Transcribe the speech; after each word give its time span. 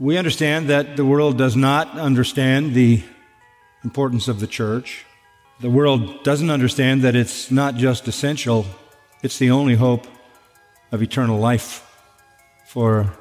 We 0.00 0.16
understand 0.16 0.70
that 0.70 0.96
the 0.96 1.04
world 1.04 1.36
does 1.36 1.56
not 1.56 1.98
understand 1.98 2.72
the 2.72 3.02
importance 3.84 4.28
of 4.28 4.40
the 4.40 4.46
church. 4.46 5.04
The 5.60 5.68
world 5.68 6.24
doesn't 6.24 6.48
understand 6.48 7.02
that 7.02 7.14
it's 7.14 7.50
not 7.50 7.74
just 7.74 8.08
essential, 8.08 8.64
it's 9.22 9.36
the 9.36 9.50
only 9.50 9.74
hope 9.74 10.06
of 10.90 11.02
eternal 11.02 11.38
life 11.38 11.86
for 12.66 13.12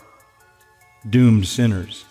doomed 1.09 1.47
sinners. 1.47 2.05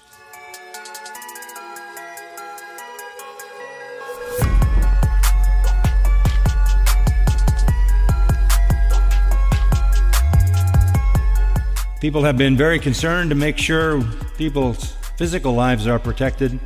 People 12.02 12.24
have 12.24 12.36
been 12.36 12.54
very 12.54 12.78
concerned 12.78 13.30
to 13.30 13.34
make 13.34 13.56
sure 13.56 14.04
people's 14.38 14.92
physical 15.16 15.52
lives 15.52 15.86
are 15.88 15.98
protected, 15.98 16.58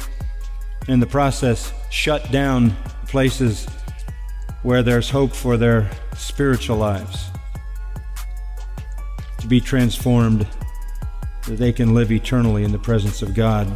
in 0.89 1.01
the 1.01 1.07
process, 1.07 1.73
shut 1.91 2.31
down 2.31 2.77
places 3.07 3.67
where 4.63 4.83
there's 4.83 5.11
hope 5.11 5.33
for 5.33 5.57
their 5.57 5.91
spiritual 6.17 6.77
lives 6.77 7.31
to 9.39 9.47
be 9.49 9.61
transformed, 9.61 10.47
that 11.47 11.59
they 11.59 11.73
can 11.73 11.95
live 11.95 12.13
eternally 12.13 12.63
in 12.63 12.73
the 12.73 12.79
presence 12.79 13.23
of 13.23 13.35
God. 13.35 13.67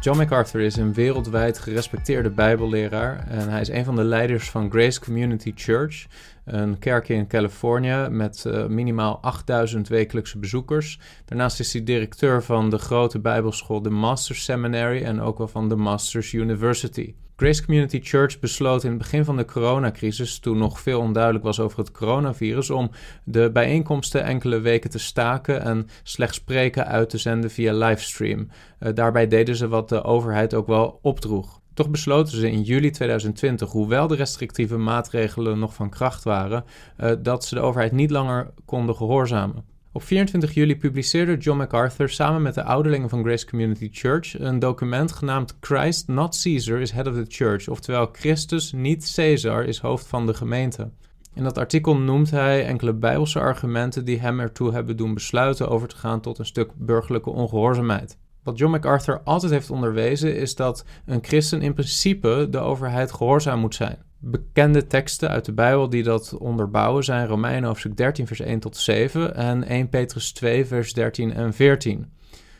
John 0.00 0.18
MacArthur 0.18 0.60
is 0.60 0.76
een 0.76 0.94
wereldwijd 0.94 1.58
gerespecteerde 1.58 2.30
Bijbelleraar 2.30 3.26
en 3.28 3.48
hij 3.48 3.60
is 3.60 3.68
een 3.68 3.84
van 3.84 3.96
de 3.96 4.04
leiders 4.04 4.50
van 4.50 4.70
Grace 4.70 5.00
Community 5.00 5.52
Church, 5.54 6.06
een 6.46 6.78
kerk 6.78 7.08
in 7.08 7.26
Californië 7.26 8.06
met 8.10 8.44
uh, 8.46 8.66
minimaal 8.66 9.18
8000 9.20 9.88
wekelijkse 9.88 10.38
bezoekers. 10.38 10.98
Daarnaast 11.24 11.60
is 11.60 11.72
hij 11.72 11.84
directeur 11.84 12.42
van 12.42 12.70
de 12.70 12.78
grote 12.78 13.18
Bijbelschool, 13.18 13.82
de 13.82 13.90
Masters 13.90 14.44
Seminary 14.44 15.02
en 15.02 15.20
ook 15.20 15.38
wel 15.38 15.48
van 15.48 15.68
de 15.68 15.76
Masters 15.76 16.32
University. 16.32 17.14
Grace 17.36 17.64
Community 17.64 18.00
Church 18.02 18.38
besloot 18.38 18.84
in 18.84 18.90
het 18.90 18.98
begin 18.98 19.24
van 19.24 19.36
de 19.36 19.44
coronacrisis, 19.44 20.38
toen 20.38 20.58
nog 20.58 20.80
veel 20.80 21.00
onduidelijk 21.00 21.44
was 21.44 21.60
over 21.60 21.78
het 21.78 21.90
coronavirus, 21.90 22.70
om 22.70 22.90
de 23.24 23.50
bijeenkomsten 23.52 24.22
enkele 24.22 24.60
weken 24.60 24.90
te 24.90 24.98
staken 24.98 25.62
en 25.62 25.88
slechts 26.02 26.36
spreken 26.36 26.86
uit 26.86 27.10
te 27.10 27.18
zenden 27.18 27.50
via 27.50 27.72
livestream. 27.72 28.48
Uh, 28.80 28.88
daarbij 28.94 29.26
deden 29.26 29.56
ze 29.56 29.68
wat 29.68 29.88
de 29.88 30.02
overheid 30.02 30.54
ook 30.54 30.66
wel 30.66 30.98
opdroeg. 31.02 31.60
Toch 31.76 31.90
besloten 31.90 32.36
ze 32.36 32.50
in 32.50 32.62
juli 32.62 32.90
2020, 32.90 33.70
hoewel 33.70 34.06
de 34.06 34.14
restrictieve 34.14 34.76
maatregelen 34.76 35.58
nog 35.58 35.74
van 35.74 35.90
kracht 35.90 36.24
waren, 36.24 36.64
uh, 37.00 37.12
dat 37.18 37.44
ze 37.44 37.54
de 37.54 37.60
overheid 37.60 37.92
niet 37.92 38.10
langer 38.10 38.50
konden 38.64 38.96
gehoorzamen. 38.96 39.64
Op 39.92 40.02
24 40.02 40.54
juli 40.54 40.76
publiceerde 40.76 41.36
John 41.36 41.58
MacArthur 41.58 42.08
samen 42.08 42.42
met 42.42 42.54
de 42.54 42.62
ouderlingen 42.62 43.08
van 43.08 43.24
Grace 43.24 43.46
Community 43.46 43.88
Church 43.92 44.38
een 44.40 44.58
document 44.58 45.12
genaamd 45.12 45.56
Christ 45.60 46.08
not 46.08 46.40
Caesar 46.42 46.78
is 46.78 46.90
head 46.90 47.06
of 47.06 47.14
the 47.14 47.24
church, 47.28 47.68
oftewel 47.68 48.08
Christus 48.12 48.72
niet 48.72 49.12
Caesar 49.14 49.64
is 49.64 49.78
hoofd 49.78 50.06
van 50.06 50.26
de 50.26 50.34
gemeente. 50.34 50.90
In 51.34 51.42
dat 51.42 51.58
artikel 51.58 51.96
noemt 51.96 52.30
hij 52.30 52.66
enkele 52.66 52.92
bijbelse 52.92 53.40
argumenten 53.40 54.04
die 54.04 54.20
hem 54.20 54.40
ertoe 54.40 54.72
hebben 54.72 54.96
doen 54.96 55.14
besluiten 55.14 55.68
over 55.68 55.88
te 55.88 55.96
gaan 55.96 56.20
tot 56.20 56.38
een 56.38 56.46
stuk 56.46 56.70
burgerlijke 56.74 57.30
ongehoorzaamheid. 57.30 58.18
Wat 58.46 58.58
John 58.58 58.72
MacArthur 58.72 59.20
altijd 59.24 59.52
heeft 59.52 59.70
onderwezen 59.70 60.36
is 60.36 60.54
dat 60.54 60.84
een 61.06 61.24
christen 61.24 61.62
in 61.62 61.74
principe 61.74 62.46
de 62.50 62.58
overheid 62.58 63.12
gehoorzaam 63.12 63.60
moet 63.60 63.74
zijn. 63.74 63.98
Bekende 64.18 64.86
teksten 64.86 65.28
uit 65.28 65.44
de 65.44 65.52
Bijbel 65.52 65.88
die 65.88 66.02
dat 66.02 66.36
onderbouwen 66.38 67.04
zijn 67.04 67.26
Romeinen 67.26 67.68
hoofdstuk 67.68 67.96
13 67.96 68.26
vers 68.26 68.40
1 68.40 68.60
tot 68.60 68.76
7 68.76 69.34
en 69.34 69.64
1 69.64 69.88
Petrus 69.88 70.32
2 70.32 70.66
vers 70.66 70.92
13 70.92 71.32
en 71.32 71.54
14. 71.54 72.12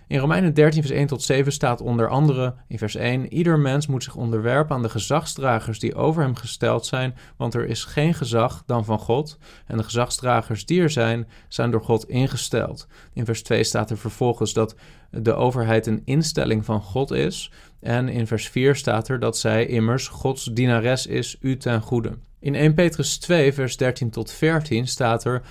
In 0.08 0.18
Romeinen 0.18 0.54
13, 0.54 0.82
vers 0.82 0.94
1 0.94 1.06
tot 1.06 1.22
7 1.22 1.52
staat 1.52 1.80
onder 1.80 2.08
andere 2.08 2.54
in 2.68 2.78
vers 2.78 2.94
1: 2.94 3.32
Ieder 3.32 3.58
mens 3.58 3.86
moet 3.86 4.04
zich 4.04 4.16
onderwerpen 4.16 4.76
aan 4.76 4.82
de 4.82 4.88
gezagsdragers 4.88 5.78
die 5.78 5.94
over 5.94 6.22
hem 6.22 6.34
gesteld 6.34 6.86
zijn, 6.86 7.14
want 7.36 7.54
er 7.54 7.66
is 7.66 7.84
geen 7.84 8.14
gezag 8.14 8.62
dan 8.66 8.84
van 8.84 8.98
God. 8.98 9.38
En 9.66 9.76
de 9.76 9.82
gezagsdragers 9.82 10.66
die 10.66 10.80
er 10.80 10.90
zijn, 10.90 11.28
zijn 11.48 11.70
door 11.70 11.82
God 11.82 12.08
ingesteld. 12.08 12.86
In 13.12 13.24
vers 13.24 13.42
2 13.42 13.64
staat 13.64 13.90
er 13.90 13.98
vervolgens 13.98 14.52
dat 14.52 14.74
de 15.10 15.34
overheid 15.34 15.86
een 15.86 16.02
instelling 16.04 16.64
van 16.64 16.80
God 16.80 17.10
is. 17.10 17.52
En 17.80 18.08
in 18.08 18.26
vers 18.26 18.48
4 18.48 18.76
staat 18.76 19.08
er 19.08 19.18
dat 19.18 19.38
zij 19.38 19.66
immers 19.66 20.08
Gods 20.08 20.44
dienares 20.44 21.06
is, 21.06 21.36
u 21.40 21.56
ten 21.56 21.80
goede. 21.80 22.18
In 22.40 22.54
1 22.54 22.74
Petrus 22.74 23.18
2, 23.18 23.52
vers 23.52 23.76
13 23.76 24.10
tot 24.10 24.32
14 24.32 24.86
staat 24.86 25.24
er. 25.24 25.42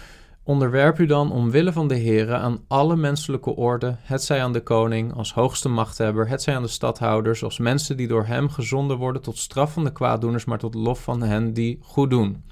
Onderwerp 0.48 1.00
u 1.00 1.06
dan 1.06 1.32
omwille 1.32 1.72
van 1.72 1.88
de 1.88 1.98
Heere 1.98 2.34
aan 2.34 2.60
alle 2.68 2.96
menselijke 2.96 3.56
orde, 3.56 3.96
het 4.02 4.24
zij 4.24 4.42
aan 4.42 4.54
de 4.54 4.62
koning 4.62 5.14
als 5.14 5.34
hoogste 5.34 5.70
machthebber, 5.70 6.28
het 6.28 6.42
zij 6.42 6.56
aan 6.56 6.62
de 6.62 6.68
stadhouders 6.68 7.44
als 7.44 7.60
mensen 7.60 7.98
die 7.98 8.08
door 8.08 8.26
hem 8.26 8.50
gezonden 8.50 8.98
worden 8.98 9.22
tot 9.22 9.38
straf 9.38 9.74
van 9.74 9.84
de 9.84 9.92
kwaaddoeners, 9.92 10.46
maar 10.46 10.58
tot 10.58 10.74
lof 10.76 11.04
van 11.04 11.22
hen 11.22 11.54
die 11.54 11.80
goed 11.82 12.10
doen. 12.10 12.44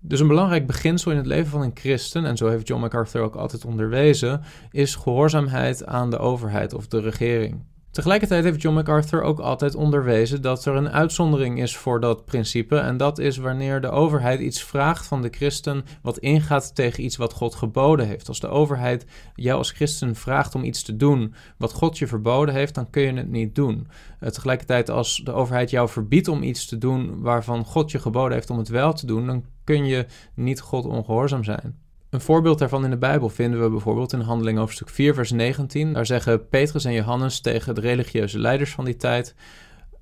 Dus 0.00 0.20
een 0.20 0.28
belangrijk 0.28 0.66
beginsel 0.66 1.10
in 1.10 1.16
het 1.16 1.26
leven 1.26 1.50
van 1.50 1.62
een 1.62 1.70
christen, 1.74 2.24
en 2.24 2.36
zo 2.36 2.48
heeft 2.48 2.68
John 2.68 2.80
MacArthur 2.80 3.22
ook 3.22 3.34
altijd 3.34 3.64
onderwezen, 3.64 4.42
is 4.70 4.94
gehoorzaamheid 4.94 5.86
aan 5.86 6.10
de 6.10 6.18
overheid 6.18 6.74
of 6.74 6.86
de 6.86 7.00
regering. 7.00 7.64
Tegelijkertijd 7.92 8.44
heeft 8.44 8.62
John 8.62 8.76
MacArthur 8.76 9.22
ook 9.22 9.38
altijd 9.38 9.74
onderwezen 9.74 10.42
dat 10.42 10.64
er 10.64 10.74
een 10.74 10.90
uitzondering 10.90 11.60
is 11.60 11.76
voor 11.76 12.00
dat 12.00 12.24
principe. 12.24 12.76
En 12.76 12.96
dat 12.96 13.18
is 13.18 13.36
wanneer 13.36 13.80
de 13.80 13.90
overheid 13.90 14.40
iets 14.40 14.62
vraagt 14.62 15.06
van 15.06 15.22
de 15.22 15.28
christen 15.30 15.84
wat 16.02 16.18
ingaat 16.18 16.74
tegen 16.74 17.04
iets 17.04 17.16
wat 17.16 17.32
God 17.32 17.54
geboden 17.54 18.06
heeft. 18.06 18.28
Als 18.28 18.40
de 18.40 18.48
overheid 18.48 19.06
jou 19.34 19.58
als 19.58 19.70
christen 19.70 20.14
vraagt 20.14 20.54
om 20.54 20.64
iets 20.64 20.82
te 20.82 20.96
doen 20.96 21.34
wat 21.56 21.72
God 21.72 21.98
je 21.98 22.06
verboden 22.06 22.54
heeft, 22.54 22.74
dan 22.74 22.90
kun 22.90 23.02
je 23.02 23.12
het 23.12 23.30
niet 23.30 23.54
doen. 23.54 23.86
Uh, 24.20 24.28
tegelijkertijd 24.28 24.90
als 24.90 25.20
de 25.24 25.32
overheid 25.32 25.70
jou 25.70 25.88
verbiedt 25.88 26.28
om 26.28 26.42
iets 26.42 26.66
te 26.66 26.78
doen 26.78 27.20
waarvan 27.20 27.64
God 27.64 27.90
je 27.90 27.98
geboden 27.98 28.32
heeft 28.32 28.50
om 28.50 28.58
het 28.58 28.68
wel 28.68 28.92
te 28.92 29.06
doen, 29.06 29.26
dan 29.26 29.44
kun 29.64 29.84
je 29.84 30.06
niet 30.34 30.60
God 30.60 30.84
ongehoorzaam 30.84 31.44
zijn. 31.44 31.81
Een 32.12 32.20
voorbeeld 32.20 32.58
daarvan 32.58 32.84
in 32.84 32.90
de 32.90 32.96
Bijbel 32.96 33.28
vinden 33.28 33.62
we 33.62 33.70
bijvoorbeeld 33.70 34.12
in 34.12 34.20
Handeling 34.20 34.58
hoofdstuk 34.58 34.88
4, 34.88 35.14
vers 35.14 35.30
19. 35.30 35.92
Daar 35.92 36.06
zeggen 36.06 36.48
Petrus 36.48 36.84
en 36.84 36.92
Johannes 36.92 37.40
tegen 37.40 37.74
de 37.74 37.80
religieuze 37.80 38.38
leiders 38.38 38.70
van 38.70 38.84
die 38.84 38.96
tijd: 38.96 39.34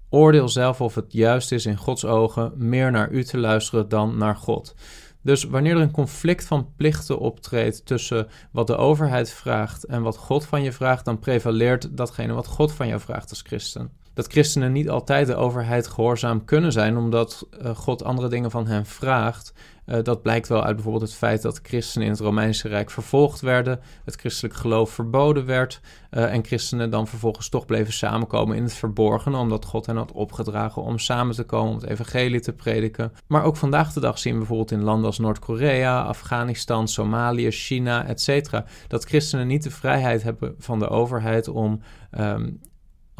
Oordeel 0.09 0.49
zelf 0.49 0.81
of 0.81 0.95
het 0.95 1.13
juist 1.13 1.53
is 1.53 1.67
in 1.67 1.77
Gods 1.77 2.05
ogen 2.05 2.53
meer 2.57 2.91
naar 2.91 3.11
u 3.11 3.25
te 3.25 3.39
luisteren 3.39 3.89
dan 3.89 4.19
naar 4.19 4.37
God. 4.37 4.75
Dus 5.23 5.45
wanneer 5.45 5.77
er 5.77 5.83
een 5.83 5.91
conflict 5.91 6.45
van 6.45 6.73
plichten 6.77 7.19
optreedt 7.19 7.87
tussen 7.87 8.29
wat 8.53 8.67
de 8.67 8.77
overheid 8.77 9.31
vraagt 9.33 9.85
en 9.85 10.03
wat 10.03 10.17
God 10.17 10.45
van 10.47 10.63
je 10.63 10.73
vraagt, 10.73 11.05
dan 11.05 11.19
prevaleert 11.19 11.97
datgene 11.97 12.33
wat 12.33 12.47
God 12.47 12.73
van 12.73 12.89
jou 12.89 13.01
vraagt 13.01 13.31
als 13.31 13.43
christen. 13.43 14.00
Dat 14.21 14.33
christenen 14.33 14.73
niet 14.73 14.91
altijd 14.91 15.27
de 15.27 15.35
overheid 15.35 15.87
gehoorzaam 15.87 16.45
kunnen 16.45 16.73
zijn, 16.73 16.97
omdat 16.97 17.47
uh, 17.63 17.71
God 17.77 18.05
andere 18.05 18.29
dingen 18.29 18.51
van 18.51 18.67
hen 18.67 18.87
vraagt. 18.87 19.53
Uh, 19.87 20.03
dat 20.03 20.23
blijkt 20.23 20.49
wel 20.49 20.65
uit 20.65 20.75
bijvoorbeeld 20.75 21.05
het 21.05 21.15
feit 21.15 21.43
dat 21.43 21.61
christenen 21.63 22.07
in 22.07 22.13
het 22.13 22.23
Romeinse 22.23 22.69
Rijk 22.69 22.91
vervolgd 22.91 23.41
werden, 23.41 23.81
het 24.05 24.15
christelijk 24.17 24.55
geloof 24.55 24.91
verboden 24.91 25.47
werd 25.47 25.81
uh, 26.11 26.35
en 26.35 26.45
christenen 26.45 26.91
dan 26.91 27.07
vervolgens 27.07 27.49
toch 27.49 27.67
bleven 27.67 27.93
samenkomen 27.93 28.57
in 28.57 28.63
het 28.63 28.73
verborgen, 28.73 29.35
omdat 29.35 29.65
God 29.65 29.87
hen 29.87 29.97
had 29.97 30.13
opgedragen 30.13 30.83
om 30.83 30.99
samen 30.99 31.35
te 31.35 31.45
komen 31.45 31.71
om 31.71 31.81
het 31.81 31.91
evangelie 31.91 32.41
te 32.41 32.53
prediken. 32.53 33.13
Maar 33.27 33.45
ook 33.45 33.57
vandaag 33.57 33.93
de 33.93 34.01
dag 34.01 34.19
zien 34.19 34.33
we 34.33 34.39
bijvoorbeeld 34.39 34.71
in 34.71 34.83
landen 34.83 35.07
als 35.07 35.19
Noord-Korea, 35.19 36.03
Afghanistan, 36.03 36.89
Somalië, 36.89 37.51
China, 37.51 38.07
etc. 38.07 38.61
dat 38.89 39.05
christenen 39.05 39.47
niet 39.47 39.63
de 39.63 39.71
vrijheid 39.71 40.23
hebben 40.23 40.55
van 40.59 40.79
de 40.79 40.89
overheid 40.89 41.49
om 41.49 41.81
um, 42.19 42.61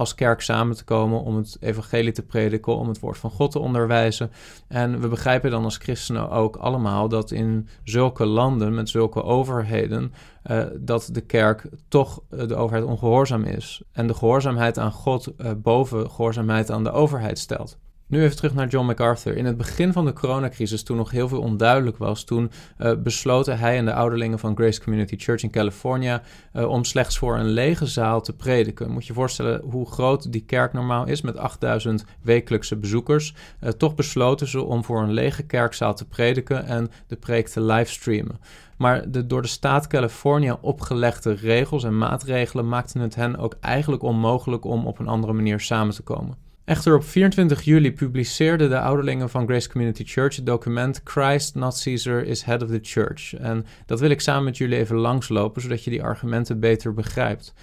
als 0.01 0.15
kerk 0.15 0.41
samen 0.41 0.77
te 0.77 0.85
komen 0.85 1.23
om 1.23 1.37
het 1.37 1.57
evangelie 1.61 2.13
te 2.13 2.23
prediken, 2.23 2.77
om 2.77 2.89
het 2.89 3.01
woord 3.01 3.19
van 3.19 3.31
God 3.31 3.51
te 3.51 3.59
onderwijzen. 3.59 4.31
En 4.69 5.01
we 5.01 5.09
begrijpen 5.09 5.51
dan 5.51 5.65
als 5.65 5.77
christenen 5.77 6.31
ook 6.31 6.57
allemaal 6.57 7.09
dat 7.09 7.31
in 7.31 7.69
zulke 7.85 8.27
landen 8.27 8.75
met 8.75 8.89
zulke 8.89 9.23
overheden, 9.23 10.13
uh, 10.51 10.65
dat 10.77 11.09
de 11.13 11.21
kerk 11.21 11.69
toch 11.89 12.21
uh, 12.31 12.47
de 12.47 12.55
overheid 12.55 12.85
ongehoorzaam 12.85 13.45
is. 13.45 13.83
En 13.93 14.07
de 14.07 14.15
gehoorzaamheid 14.15 14.79
aan 14.79 14.93
God 14.93 15.33
uh, 15.39 15.51
boven 15.57 16.11
gehoorzaamheid 16.11 16.71
aan 16.71 16.85
de 16.85 16.93
overheid 16.93 17.39
stelt. 17.39 17.79
Nu 18.11 18.23
even 18.23 18.37
terug 18.37 18.55
naar 18.55 18.69
John 18.69 18.87
MacArthur. 18.87 19.37
In 19.37 19.45
het 19.45 19.57
begin 19.57 19.93
van 19.93 20.05
de 20.05 20.13
coronacrisis, 20.13 20.83
toen 20.83 20.97
nog 20.97 21.11
heel 21.11 21.29
veel 21.29 21.41
onduidelijk 21.41 21.97
was, 21.97 22.25
toen 22.25 22.51
uh, 22.79 22.93
besloten 22.97 23.59
hij 23.59 23.77
en 23.77 23.85
de 23.85 23.93
ouderlingen 23.93 24.39
van 24.39 24.57
Grace 24.57 24.83
Community 24.83 25.17
Church 25.19 25.43
in 25.43 25.51
California 25.51 26.23
uh, 26.53 26.69
om 26.69 26.85
slechts 26.85 27.19
voor 27.19 27.39
een 27.39 27.49
lege 27.49 27.87
zaal 27.87 28.21
te 28.21 28.33
prediken. 28.33 28.91
Moet 28.91 29.07
je 29.07 29.13
voorstellen 29.13 29.61
hoe 29.61 29.91
groot 29.91 30.33
die 30.33 30.45
kerk 30.45 30.73
normaal 30.73 31.07
is 31.07 31.21
met 31.21 31.37
8000 31.37 32.05
wekelijkse 32.23 32.77
bezoekers. 32.77 33.35
Uh, 33.61 33.71
toch 33.71 33.95
besloten 33.95 34.49
ze 34.49 34.63
om 34.63 34.85
voor 34.85 35.03
een 35.03 35.13
lege 35.13 35.43
kerkzaal 35.43 35.95
te 35.95 36.07
prediken 36.07 36.65
en 36.67 36.91
de 37.07 37.17
preek 37.17 37.49
te 37.49 37.61
livestreamen. 37.61 38.41
Maar 38.77 39.11
de 39.11 39.27
door 39.27 39.43
de 39.43 39.49
staat 39.49 39.87
California 39.87 40.59
opgelegde 40.61 41.33
regels 41.33 41.85
en 41.85 41.99
maatregelen 41.99 42.69
maakten 42.69 43.01
het 43.01 43.15
hen 43.15 43.37
ook 43.37 43.57
eigenlijk 43.61 44.03
onmogelijk 44.03 44.65
om 44.65 44.87
op 44.87 44.99
een 44.99 45.09
andere 45.09 45.33
manier 45.33 45.61
samen 45.61 45.95
te 45.95 46.03
komen. 46.03 46.50
Echter 46.71 46.95
op 46.95 47.05
24 47.05 47.63
juli 47.63 47.93
publiceerden 47.93 48.69
de 48.69 48.81
ouderlingen 48.81 49.31
van 49.31 49.47
Grace 49.47 49.69
Community 49.69 50.05
Church 50.05 50.37
het 50.37 50.47
document 50.47 51.01
Christ, 51.05 51.55
not 51.55 51.81
Caesar, 51.83 52.23
is 52.23 52.43
head 52.43 52.63
of 52.63 52.69
the 52.69 52.79
church. 52.83 53.35
En 53.35 53.67
dat 53.87 54.01
wil 54.01 54.11
ik 54.11 54.21
samen 54.21 54.45
met 54.45 54.57
jullie 54.57 54.79
even 54.79 54.97
langslopen, 54.97 55.63
zodat 55.63 55.85
je 55.85 55.91
die 55.91 56.03
argumenten 56.03 56.61
beter 56.61 56.95
begrijpt. 56.95 57.55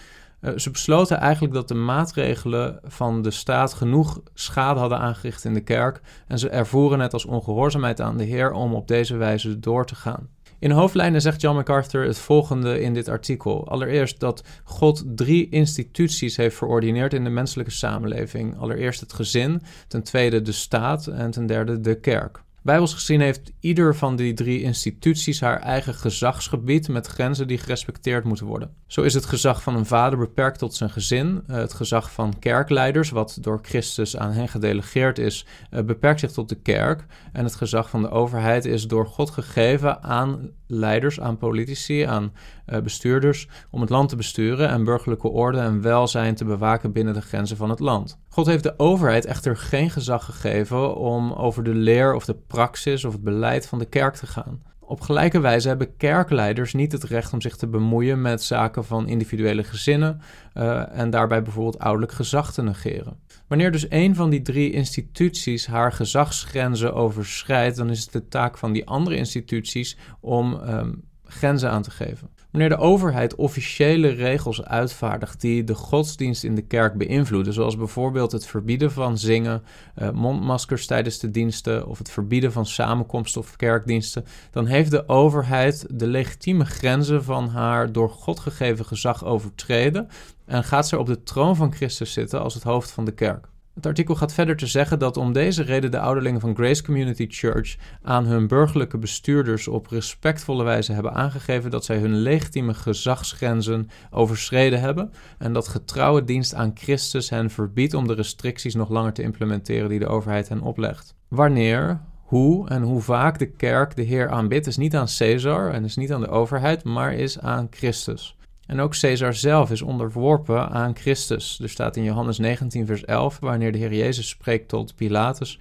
Uh, 0.41 0.51
ze 0.57 0.71
besloten 0.71 1.17
eigenlijk 1.17 1.53
dat 1.53 1.67
de 1.67 1.73
maatregelen 1.73 2.79
van 2.83 3.21
de 3.21 3.31
staat 3.31 3.73
genoeg 3.73 4.21
schade 4.33 4.79
hadden 4.79 4.99
aangericht 4.99 5.43
in 5.43 5.53
de 5.53 5.63
kerk 5.63 6.01
en 6.27 6.39
ze 6.39 6.49
ervoeren 6.49 6.99
het 6.99 7.13
als 7.13 7.25
ongehoorzaamheid 7.25 8.01
aan 8.01 8.17
de 8.17 8.23
Heer 8.23 8.51
om 8.51 8.73
op 8.73 8.87
deze 8.87 9.17
wijze 9.17 9.59
door 9.59 9.85
te 9.85 9.95
gaan. 9.95 10.29
In 10.59 10.71
hoofdlijnen 10.71 11.21
zegt 11.21 11.41
John 11.41 11.55
MacArthur 11.55 12.05
het 12.05 12.17
volgende 12.17 12.81
in 12.81 12.93
dit 12.93 13.07
artikel. 13.07 13.67
Allereerst 13.67 14.19
dat 14.19 14.43
God 14.63 15.03
drie 15.05 15.49
instituties 15.49 16.37
heeft 16.37 16.55
verordineerd 16.55 17.13
in 17.13 17.23
de 17.23 17.29
menselijke 17.29 17.71
samenleving. 17.71 18.57
Allereerst 18.57 18.99
het 18.99 19.13
gezin, 19.13 19.61
ten 19.87 20.03
tweede 20.03 20.41
de 20.41 20.51
staat 20.51 21.07
en 21.07 21.31
ten 21.31 21.45
derde 21.45 21.79
de 21.79 21.99
kerk. 21.99 22.45
Bijbels 22.67 22.93
gezien 22.93 23.21
heeft 23.21 23.51
ieder 23.59 23.95
van 23.95 24.15
die 24.15 24.33
drie 24.33 24.61
instituties 24.61 25.41
haar 25.41 25.59
eigen 25.59 25.93
gezagsgebied 25.93 26.87
met 26.87 27.07
grenzen 27.07 27.47
die 27.47 27.57
gerespecteerd 27.57 28.23
moeten 28.23 28.45
worden. 28.45 28.73
Zo 28.87 29.01
is 29.01 29.13
het 29.13 29.25
gezag 29.25 29.63
van 29.63 29.75
een 29.75 29.85
vader 29.85 30.19
beperkt 30.19 30.59
tot 30.59 30.75
zijn 30.75 30.89
gezin. 30.89 31.43
Eh, 31.47 31.55
het 31.55 31.73
gezag 31.73 32.11
van 32.11 32.39
kerkleiders, 32.39 33.09
wat 33.09 33.37
door 33.41 33.59
Christus 33.61 34.17
aan 34.17 34.31
hen 34.31 34.47
gedelegeerd 34.47 35.19
is, 35.19 35.45
eh, 35.69 35.83
beperkt 35.83 36.19
zich 36.19 36.31
tot 36.31 36.49
de 36.49 36.55
kerk. 36.55 37.05
En 37.31 37.43
het 37.43 37.55
gezag 37.55 37.89
van 37.89 38.01
de 38.01 38.09
overheid 38.09 38.65
is 38.65 38.87
door 38.87 39.05
God 39.05 39.29
gegeven 39.29 40.03
aan 40.03 40.49
leiders, 40.67 41.19
aan 41.19 41.37
politici, 41.37 42.01
aan 42.01 42.33
uh, 42.67 42.79
bestuurders 42.79 43.47
om 43.71 43.81
het 43.81 43.89
land 43.89 44.09
te 44.09 44.15
besturen 44.15 44.69
en 44.69 44.83
burgerlijke 44.83 45.27
orde 45.27 45.59
en 45.59 45.81
welzijn 45.81 46.35
te 46.35 46.45
bewaken 46.45 46.91
binnen 46.91 47.13
de 47.13 47.21
grenzen 47.21 47.57
van 47.57 47.69
het 47.69 47.79
land. 47.79 48.19
God 48.29 48.45
heeft 48.45 48.63
de 48.63 48.79
overheid 48.79 49.25
echter 49.25 49.57
geen 49.57 49.89
gezag 49.89 50.25
gegeven 50.25 50.95
om 50.95 51.33
over 51.33 51.63
de 51.63 51.73
leer 51.73 52.13
of 52.13 52.25
de 52.25 52.35
praxis 52.47 53.05
of 53.05 53.13
het 53.13 53.23
beleid 53.23 53.67
van 53.67 53.79
de 53.79 53.85
kerk 53.85 54.15
te 54.15 54.27
gaan. 54.27 54.61
Op 54.79 55.01
gelijke 55.01 55.39
wijze 55.39 55.67
hebben 55.67 55.97
kerkleiders 55.97 56.73
niet 56.73 56.91
het 56.91 57.03
recht 57.03 57.33
om 57.33 57.41
zich 57.41 57.55
te 57.55 57.67
bemoeien 57.67 58.21
met 58.21 58.43
zaken 58.43 58.85
van 58.85 59.07
individuele 59.07 59.63
gezinnen 59.63 60.21
uh, 60.53 60.97
en 60.97 61.09
daarbij 61.09 61.41
bijvoorbeeld 61.41 61.79
ouderlijk 61.79 62.11
gezag 62.11 62.53
te 62.53 62.63
negeren. 62.63 63.19
Wanneer 63.47 63.71
dus 63.71 63.85
een 63.89 64.15
van 64.15 64.29
die 64.29 64.41
drie 64.41 64.71
instituties 64.71 65.67
haar 65.67 65.91
gezagsgrenzen 65.91 66.93
overschrijdt, 66.93 67.77
dan 67.77 67.89
is 67.89 68.01
het 68.01 68.11
de 68.11 68.27
taak 68.27 68.57
van 68.57 68.71
die 68.71 68.87
andere 68.87 69.15
instituties 69.15 69.97
om 70.19 70.53
um, 70.53 71.03
grenzen 71.23 71.71
aan 71.71 71.81
te 71.81 71.91
geven. 71.91 72.29
Wanneer 72.57 72.77
de 72.77 72.83
overheid 72.83 73.35
officiële 73.35 74.07
regels 74.07 74.63
uitvaardigt 74.63 75.41
die 75.41 75.63
de 75.63 75.75
godsdienst 75.75 76.43
in 76.43 76.55
de 76.55 76.61
kerk 76.61 76.97
beïnvloeden, 76.97 77.53
zoals 77.53 77.77
bijvoorbeeld 77.77 78.31
het 78.31 78.45
verbieden 78.45 78.91
van 78.91 79.17
zingen, 79.17 79.63
uh, 79.97 80.09
mondmaskers 80.09 80.85
tijdens 80.85 81.19
de 81.19 81.31
diensten 81.31 81.87
of 81.87 81.97
het 81.97 82.09
verbieden 82.09 82.51
van 82.51 82.65
samenkomsten 82.65 83.41
of 83.41 83.55
kerkdiensten, 83.55 84.25
dan 84.51 84.65
heeft 84.65 84.91
de 84.91 85.07
overheid 85.07 85.85
de 85.89 86.07
legitieme 86.07 86.65
grenzen 86.65 87.23
van 87.23 87.47
haar 87.47 87.91
door 87.91 88.09
God 88.09 88.39
gegeven 88.39 88.85
gezag 88.85 89.25
overtreden 89.25 90.07
en 90.45 90.63
gaat 90.63 90.87
ze 90.87 90.99
op 90.99 91.05
de 91.05 91.23
troon 91.23 91.55
van 91.55 91.73
Christus 91.73 92.13
zitten 92.13 92.41
als 92.41 92.53
het 92.53 92.63
hoofd 92.63 92.91
van 92.91 93.05
de 93.05 93.13
kerk. 93.13 93.47
Het 93.77 93.85
artikel 93.85 94.15
gaat 94.15 94.33
verder 94.33 94.55
te 94.55 94.67
zeggen 94.67 94.99
dat 94.99 95.17
om 95.17 95.33
deze 95.33 95.63
reden 95.63 95.91
de 95.91 95.99
ouderlingen 95.99 96.39
van 96.39 96.55
Grace 96.55 96.83
Community 96.83 97.25
Church 97.29 97.75
aan 98.01 98.25
hun 98.25 98.47
burgerlijke 98.47 98.97
bestuurders 98.97 99.67
op 99.67 99.87
respectvolle 99.87 100.63
wijze 100.63 100.93
hebben 100.93 101.13
aangegeven 101.13 101.71
dat 101.71 101.85
zij 101.85 101.97
hun 101.97 102.15
legitieme 102.15 102.73
gezagsgrenzen 102.73 103.89
overschreden 104.11 104.79
hebben 104.79 105.11
en 105.37 105.53
dat 105.53 105.67
getrouwe 105.67 106.23
dienst 106.23 106.53
aan 106.53 106.71
Christus 106.75 107.29
hen 107.29 107.49
verbiedt 107.49 107.93
om 107.93 108.07
de 108.07 108.13
restricties 108.13 108.75
nog 108.75 108.89
langer 108.89 109.13
te 109.13 109.21
implementeren 109.21 109.89
die 109.89 109.99
de 109.99 110.07
overheid 110.07 110.49
hen 110.49 110.61
oplegt. 110.61 111.15
Wanneer, 111.27 111.99
hoe 112.21 112.69
en 112.69 112.81
hoe 112.81 113.01
vaak 113.01 113.39
de 113.39 113.51
kerk 113.51 113.95
de 113.95 114.03
Heer 114.03 114.29
aanbidt 114.29 114.67
is 114.67 114.77
niet 114.77 114.95
aan 114.95 115.07
Caesar 115.17 115.73
en 115.73 115.83
is 115.83 115.95
niet 115.95 116.13
aan 116.13 116.21
de 116.21 116.29
overheid, 116.29 116.83
maar 116.83 117.13
is 117.13 117.39
aan 117.39 117.67
Christus. 117.69 118.36
En 118.67 118.79
ook 118.79 118.99
Caesar 118.99 119.33
zelf 119.33 119.71
is 119.71 119.81
onderworpen 119.81 120.69
aan 120.69 120.95
Christus. 120.95 121.59
Er 121.59 121.69
staat 121.69 121.95
in 121.95 122.03
Johannes 122.03 122.37
19, 122.37 122.85
vers 122.85 123.05
11, 123.05 123.39
wanneer 123.39 123.71
de 123.71 123.77
Heer 123.77 123.93
Jezus 123.93 124.29
spreekt 124.29 124.67
tot 124.67 124.95
Pilatus: 124.95 125.59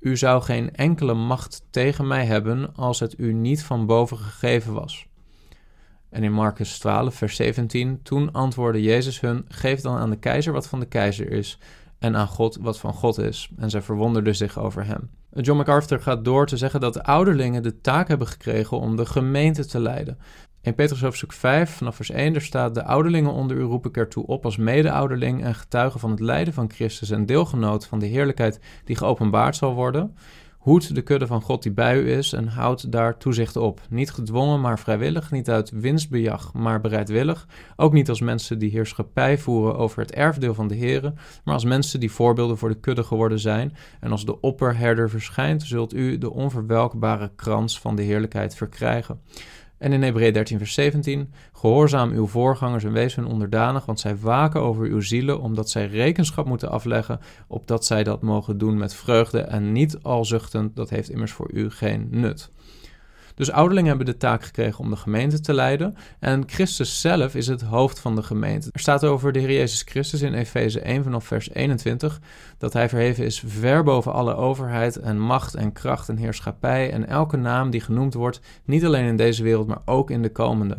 U 0.00 0.16
zou 0.16 0.42
geen 0.42 0.74
enkele 0.74 1.14
macht 1.14 1.62
tegen 1.70 2.06
mij 2.06 2.24
hebben 2.24 2.74
als 2.74 3.00
het 3.00 3.18
u 3.18 3.32
niet 3.32 3.62
van 3.62 3.86
boven 3.86 4.18
gegeven 4.18 4.72
was. 4.72 5.06
En 6.10 6.22
in 6.22 6.32
Marcus 6.32 6.78
12, 6.78 7.14
vers 7.14 7.36
17, 7.36 8.02
toen 8.02 8.32
antwoordde 8.32 8.82
Jezus 8.82 9.20
hun: 9.20 9.44
Geef 9.48 9.80
dan 9.80 9.96
aan 9.96 10.10
de 10.10 10.18
keizer 10.18 10.52
wat 10.52 10.68
van 10.68 10.80
de 10.80 10.86
keizer 10.86 11.30
is, 11.30 11.58
en 11.98 12.16
aan 12.16 12.28
God 12.28 12.58
wat 12.60 12.78
van 12.78 12.92
God 12.92 13.18
is. 13.18 13.50
En 13.56 13.70
zij 13.70 13.82
verwonderden 13.82 14.36
zich 14.36 14.58
over 14.58 14.84
hem. 14.84 15.10
John 15.40 15.58
MacArthur 15.58 16.00
gaat 16.00 16.24
door 16.24 16.46
te 16.46 16.56
zeggen 16.56 16.80
dat 16.80 16.94
de 16.94 17.04
ouderlingen 17.04 17.62
de 17.62 17.80
taak 17.80 18.08
hebben 18.08 18.26
gekregen 18.26 18.80
om 18.80 18.96
de 18.96 19.06
gemeente 19.06 19.66
te 19.66 19.80
leiden. 19.80 20.18
In 20.66 20.74
Petrus 20.74 21.00
hoofdstuk 21.00 21.32
5, 21.32 21.70
vanaf 21.70 21.96
vers 21.96 22.10
1, 22.10 22.34
er 22.34 22.42
staat: 22.42 22.74
De 22.74 22.84
ouderlingen 22.84 23.32
onder 23.32 23.56
u 23.56 23.62
roep 23.62 23.86
ik 23.86 23.96
ertoe 23.96 24.26
op 24.26 24.44
als 24.44 24.56
mede-ouderling 24.56 25.44
en 25.44 25.54
getuige 25.54 25.98
van 25.98 26.10
het 26.10 26.20
lijden 26.20 26.54
van 26.54 26.70
Christus 26.70 27.10
en 27.10 27.26
deelgenoot 27.26 27.86
van 27.86 27.98
de 27.98 28.06
heerlijkheid 28.06 28.60
die 28.84 28.96
geopenbaard 28.96 29.56
zal 29.56 29.74
worden. 29.74 30.16
Hoed 30.58 30.94
de 30.94 31.02
kudde 31.02 31.26
van 31.26 31.42
God 31.42 31.62
die 31.62 31.72
bij 31.72 31.98
u 31.98 32.10
is 32.10 32.32
en 32.32 32.48
houd 32.48 32.92
daar 32.92 33.16
toezicht 33.16 33.56
op. 33.56 33.80
Niet 33.90 34.10
gedwongen, 34.10 34.60
maar 34.60 34.78
vrijwillig. 34.78 35.30
Niet 35.30 35.50
uit 35.50 35.70
winstbejag, 35.70 36.52
maar 36.52 36.80
bereidwillig. 36.80 37.46
Ook 37.76 37.92
niet 37.92 38.08
als 38.08 38.20
mensen 38.20 38.58
die 38.58 38.70
heerschappij 38.70 39.38
voeren 39.38 39.76
over 39.76 40.00
het 40.00 40.12
erfdeel 40.12 40.54
van 40.54 40.68
de 40.68 40.76
Here, 40.76 41.14
maar 41.44 41.54
als 41.54 41.64
mensen 41.64 42.00
die 42.00 42.12
voorbeelden 42.12 42.58
voor 42.58 42.68
de 42.68 42.80
kudde 42.80 43.04
geworden 43.04 43.38
zijn. 43.38 43.76
En 44.00 44.10
als 44.10 44.24
de 44.24 44.40
opperherder 44.40 45.10
verschijnt, 45.10 45.62
zult 45.62 45.94
u 45.94 46.18
de 46.18 46.32
onverwelkbare 46.32 47.30
krans 47.36 47.80
van 47.80 47.96
de 47.96 48.02
heerlijkheid 48.02 48.54
verkrijgen. 48.54 49.20
En 49.78 49.92
in 49.92 50.02
Hebreeën 50.02 50.32
13, 50.32 50.58
vers 50.58 50.74
17: 50.74 51.32
Gehoorzaam 51.52 52.10
uw 52.10 52.26
voorgangers 52.26 52.84
en 52.84 52.92
wees 52.92 53.14
hun 53.14 53.26
onderdanig, 53.26 53.86
want 53.86 54.00
zij 54.00 54.16
waken 54.16 54.60
over 54.60 54.84
uw 54.84 55.00
zielen, 55.00 55.40
omdat 55.40 55.70
zij 55.70 55.86
rekenschap 55.86 56.46
moeten 56.46 56.70
afleggen, 56.70 57.20
opdat 57.46 57.84
zij 57.84 58.04
dat 58.04 58.22
mogen 58.22 58.58
doen 58.58 58.78
met 58.78 58.94
vreugde 58.94 59.40
en 59.40 59.72
niet 59.72 59.98
al 60.02 60.24
zuchtend, 60.24 60.76
dat 60.76 60.90
heeft 60.90 61.10
immers 61.10 61.32
voor 61.32 61.50
u 61.52 61.70
geen 61.70 62.08
nut. 62.10 62.50
Dus 63.36 63.50
ouderlingen 63.50 63.88
hebben 63.88 64.06
de 64.06 64.16
taak 64.16 64.44
gekregen 64.44 64.84
om 64.84 64.90
de 64.90 64.96
gemeente 64.96 65.40
te 65.40 65.54
leiden. 65.54 65.96
En 66.20 66.42
Christus 66.46 67.00
zelf 67.00 67.34
is 67.34 67.46
het 67.46 67.62
hoofd 67.62 68.00
van 68.00 68.14
de 68.14 68.22
gemeente. 68.22 68.68
Er 68.72 68.80
staat 68.80 69.04
over 69.04 69.32
de 69.32 69.38
Heer 69.38 69.52
Jezus 69.52 69.82
Christus 69.82 70.22
in 70.22 70.34
Efeze 70.34 70.80
1 70.80 71.02
vanaf 71.02 71.24
vers 71.24 71.50
21 71.50 72.20
dat 72.58 72.72
hij 72.72 72.88
verheven 72.88 73.24
is 73.24 73.42
ver 73.46 73.82
boven 73.82 74.12
alle 74.12 74.34
overheid 74.34 74.96
en 74.96 75.18
macht 75.18 75.54
en 75.54 75.72
kracht 75.72 76.08
en 76.08 76.16
heerschappij 76.16 76.92
en 76.92 77.08
elke 77.08 77.36
naam 77.36 77.70
die 77.70 77.80
genoemd 77.80 78.14
wordt, 78.14 78.40
niet 78.64 78.84
alleen 78.84 79.06
in 79.06 79.16
deze 79.16 79.42
wereld, 79.42 79.66
maar 79.66 79.82
ook 79.84 80.10
in 80.10 80.22
de 80.22 80.32
komende. 80.32 80.78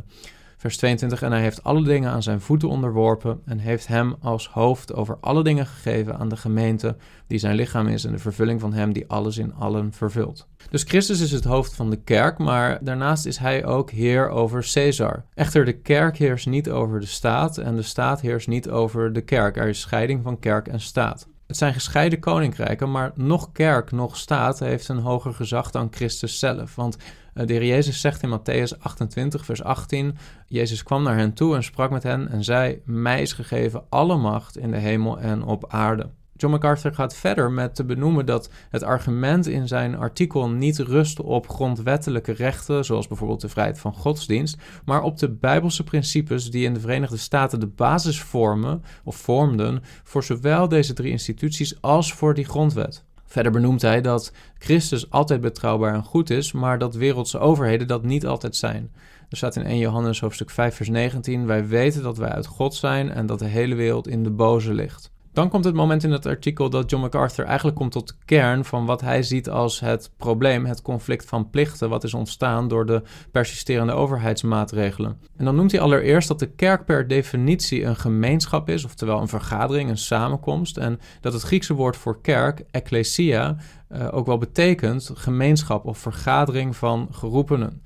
Vers 0.60 0.78
22, 0.78 1.22
en 1.22 1.32
hij 1.32 1.42
heeft 1.42 1.64
alle 1.64 1.84
dingen 1.84 2.12
aan 2.12 2.24
zijn 2.24 2.42
voeten 2.42 2.70
onderworpen 2.70 3.42
en 3.46 3.60
heeft 3.60 3.88
hem 3.88 4.16
als 4.22 4.48
hoofd 4.48 4.94
over 4.94 5.18
alle 5.22 5.44
dingen 5.44 5.66
gegeven 5.66 6.18
aan 6.18 6.30
de 6.30 6.38
gemeente 6.38 6.96
die 7.28 7.40
zijn 7.40 7.56
lichaam 7.56 7.88
is 7.88 8.06
en 8.06 8.12
de 8.12 8.18
vervulling 8.18 8.62
van 8.62 8.74
hem 8.74 8.94
die 8.94 9.08
alles 9.08 9.38
in 9.38 9.54
allen 9.54 9.94
vervult. 9.94 10.48
Dus 10.70 10.84
Christus 10.84 11.20
is 11.20 11.32
het 11.32 11.44
hoofd 11.44 11.76
van 11.76 11.90
de 11.90 12.02
kerk, 12.04 12.38
maar 12.38 12.84
daarnaast 12.84 13.26
is 13.26 13.38
hij 13.38 13.66
ook 13.66 13.92
heer 13.92 14.30
over 14.30 14.70
Caesar. 14.74 15.26
Echter, 15.34 15.66
de 15.66 15.80
kerk 15.82 16.18
heerst 16.18 16.48
niet 16.48 16.70
over 16.70 17.00
de 17.00 17.06
staat 17.06 17.58
en 17.58 17.76
de 17.76 17.82
staat 17.82 18.22
heerst 18.22 18.48
niet 18.48 18.70
over 18.70 19.14
de 19.14 19.22
kerk. 19.22 19.58
Er 19.58 19.68
is 19.68 19.80
scheiding 19.80 20.24
van 20.24 20.40
kerk 20.40 20.68
en 20.68 20.80
staat. 20.80 21.28
Het 21.48 21.58
zijn 21.58 21.74
gescheiden 21.74 22.20
koninkrijken, 22.20 22.92
maar 22.92 23.12
nog 23.16 23.52
kerk, 23.52 23.92
nog 23.92 24.18
staat 24.18 24.60
heeft 24.60 24.88
een 24.88 24.98
hoger 24.98 25.34
gezag 25.34 25.72
dan 25.72 25.88
Christus 25.92 26.40
zelf. 26.40 26.76
Want 26.76 26.98
de 27.46 27.54
heer 27.54 27.66
Jezus 27.66 28.02
zegt 28.02 28.24
in 28.24 28.40
Matthäus 28.40 28.80
28, 28.80 29.46
vers 29.46 29.64
18: 29.64 30.18
Jezus 30.48 30.84
kwam 30.84 31.04
naar 31.04 31.18
hen 31.18 31.34
toe 31.34 31.56
en 31.56 31.64
sprak 31.64 31.92
met 31.92 32.04
hen 32.04 32.30
en 32.30 32.44
zei: 32.44 32.82
Mij 32.86 33.22
is 33.22 33.34
gegeven 33.34 33.84
alle 33.90 34.18
macht 34.18 34.58
in 34.58 34.72
de 34.72 34.78
hemel 34.78 35.20
en 35.20 35.44
op 35.44 35.66
aarde. 35.68 36.10
John 36.38 36.54
MacArthur 36.54 36.94
gaat 36.94 37.16
verder 37.16 37.52
met 37.52 37.76
te 37.76 37.86
benoemen 37.86 38.26
dat 38.26 38.50
het 38.70 38.84
argument 38.84 39.48
in 39.48 39.68
zijn 39.68 39.96
artikel 39.96 40.50
niet 40.50 40.78
rust 40.78 41.22
op 41.22 41.50
grondwettelijke 41.50 42.32
rechten, 42.32 42.86
zoals 42.86 43.08
bijvoorbeeld 43.08 43.42
de 43.42 43.50
vrijheid 43.50 43.80
van 43.80 43.94
godsdienst, 43.94 44.58
maar 44.86 45.02
op 45.02 45.18
de 45.18 45.30
bijbelse 45.30 45.84
principes 45.84 46.52
die 46.52 46.66
in 46.66 46.74
de 46.74 46.80
Verenigde 46.80 47.18
Staten 47.18 47.60
de 47.60 47.68
basis 47.68 48.22
vormen 48.22 48.84
of 49.04 49.16
vormden 49.16 49.84
voor 50.04 50.24
zowel 50.24 50.68
deze 50.68 50.94
drie 50.94 51.12
instituties 51.12 51.82
als 51.82 52.14
voor 52.14 52.34
die 52.34 52.46
grondwet. 52.46 53.06
Verder 53.28 53.52
benoemt 53.52 53.82
hij 53.82 54.02
dat 54.02 54.32
Christus 54.58 55.10
altijd 55.10 55.42
betrouwbaar 55.42 55.94
en 55.94 56.04
goed 56.04 56.30
is, 56.30 56.52
maar 56.52 56.80
dat 56.80 56.96
wereldse 56.96 57.40
overheden 57.40 57.88
dat 57.88 58.04
niet 58.04 58.26
altijd 58.26 58.56
zijn. 58.56 58.92
Er 59.30 59.38
staat 59.38 59.56
in 59.56 59.64
1 59.64 59.78
Johannes 59.78 60.20
hoofdstuk 60.20 60.50
5 60.50 60.76
vers 60.76 60.90
19: 60.90 61.46
Wij 61.46 61.68
weten 61.68 62.04
dat 62.04 62.18
wij 62.18 62.30
uit 62.30 62.46
God 62.46 62.76
zijn 62.76 63.12
en 63.12 63.26
dat 63.26 63.40
de 63.40 63.46
hele 63.46 63.76
wereld 63.76 64.08
in 64.08 64.24
de 64.24 64.30
boze 64.30 64.74
ligt. 64.74 65.12
Dan 65.38 65.50
komt 65.50 65.64
het 65.66 65.74
moment 65.74 66.04
in 66.04 66.12
het 66.12 66.26
artikel 66.26 66.70
dat 66.70 66.90
John 66.90 67.04
MacArthur 67.04 67.46
eigenlijk 67.46 67.78
komt 67.78 67.92
tot 67.92 68.08
de 68.08 68.14
kern 68.26 68.66
van 68.66 68.86
wat 68.86 69.02
hij 69.02 69.24
ziet 69.24 69.50
als 69.50 69.80
het 69.80 70.12
probleem, 70.18 70.66
het 70.66 70.82
conflict 70.82 71.26
van 71.26 71.50
plichten, 71.50 71.90
wat 71.90 72.04
is 72.04 72.14
ontstaan 72.14 72.68
door 72.68 72.86
de 72.86 73.02
persisterende 73.32 73.94
overheidsmaatregelen. 73.94 75.20
En 75.36 75.46
dan 75.46 75.56
noemt 75.56 75.72
hij 75.72 75.82
allereerst 75.82 76.28
dat 76.28 76.40
de 76.40 76.50
kerk 76.50 76.86
per 76.86 77.08
definitie 77.08 77.84
een 77.84 77.96
gemeenschap 77.96 78.70
is, 78.70 78.86
oftewel 78.86 79.22
een 79.22 79.28
vergadering, 79.28 79.90
een 79.90 79.98
samenkomst, 79.98 80.78
en 80.78 81.00
dat 81.22 81.34
het 81.34 81.42
Griekse 81.42 81.74
woord 81.74 81.98
voor 81.98 82.22
kerk, 82.22 82.64
ecclesia, 82.72 83.56
uh, 83.92 84.08
ook 84.12 84.26
wel 84.26 84.38
betekent 84.38 85.12
gemeenschap 85.14 85.86
of 85.86 85.98
vergadering 85.98 86.76
van 86.76 87.08
geroepenen. 87.12 87.82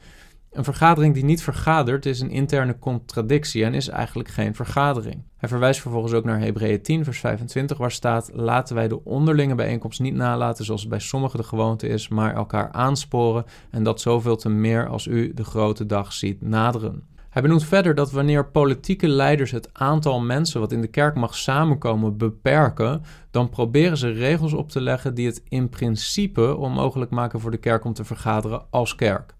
Een 0.51 0.63
vergadering 0.63 1.13
die 1.13 1.23
niet 1.23 1.43
vergadert 1.43 2.05
is 2.05 2.19
een 2.19 2.29
interne 2.29 2.79
contradictie 2.79 3.65
en 3.65 3.73
is 3.73 3.87
eigenlijk 3.87 4.29
geen 4.29 4.55
vergadering. 4.55 5.23
Hij 5.37 5.49
verwijst 5.49 5.81
vervolgens 5.81 6.13
ook 6.13 6.23
naar 6.23 6.39
Hebreeën 6.39 6.81
10, 6.81 7.03
vers 7.03 7.19
25, 7.19 7.77
waar 7.77 7.91
staat: 7.91 8.29
Laten 8.33 8.75
wij 8.75 8.87
de 8.87 9.03
onderlinge 9.03 9.55
bijeenkomst 9.55 9.99
niet 9.99 10.13
nalaten 10.13 10.65
zoals 10.65 10.81
het 10.81 10.89
bij 10.89 10.99
sommigen 10.99 11.39
de 11.39 11.45
gewoonte 11.45 11.87
is, 11.87 12.07
maar 12.07 12.35
elkaar 12.35 12.71
aansporen 12.71 13.45
en 13.69 13.83
dat 13.83 14.01
zoveel 14.01 14.35
te 14.35 14.49
meer 14.49 14.87
als 14.87 15.05
u 15.05 15.33
de 15.33 15.43
grote 15.43 15.85
dag 15.85 16.13
ziet 16.13 16.41
naderen. 16.41 17.03
Hij 17.29 17.41
benoemt 17.41 17.63
verder 17.63 17.95
dat 17.95 18.11
wanneer 18.11 18.45
politieke 18.45 19.07
leiders 19.07 19.51
het 19.51 19.69
aantal 19.73 20.19
mensen 20.19 20.59
wat 20.59 20.71
in 20.71 20.81
de 20.81 20.87
kerk 20.87 21.15
mag 21.15 21.35
samenkomen 21.35 22.17
beperken, 22.17 23.03
dan 23.29 23.49
proberen 23.49 23.97
ze 23.97 24.09
regels 24.09 24.53
op 24.53 24.69
te 24.69 24.81
leggen 24.81 25.13
die 25.13 25.25
het 25.27 25.43
in 25.47 25.69
principe 25.69 26.55
onmogelijk 26.55 27.11
maken 27.11 27.39
voor 27.39 27.51
de 27.51 27.57
kerk 27.57 27.85
om 27.85 27.93
te 27.93 28.03
vergaderen 28.03 28.65
als 28.69 28.95
kerk. 28.95 29.33